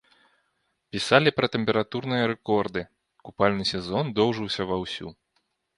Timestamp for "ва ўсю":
4.73-5.07